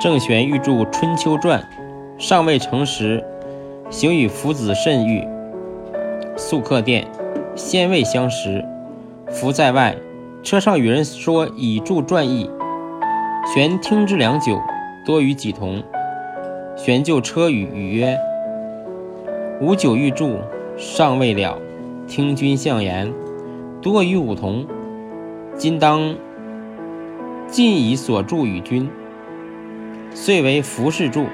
[0.00, 1.60] 郑玄欲著《春秋传》，
[2.18, 3.24] 尚未成时，
[3.90, 5.26] 行与夫子甚遇。
[6.36, 7.06] 宿客店，
[7.56, 8.64] 先未相识，
[9.28, 9.96] 伏在外，
[10.42, 12.48] 车上与人说已著传意。
[13.52, 14.60] 玄听之良久，
[15.04, 15.82] 多与己同。
[16.76, 18.16] 玄就车语语曰
[19.60, 20.38] ：“吾久欲著，
[20.76, 21.58] 尚未了。
[22.06, 23.12] 听君相言，
[23.82, 24.64] 多与吾同。
[25.56, 26.14] 今当
[27.50, 28.88] 尽以所著与君。”
[30.14, 31.26] 遂为服侍著。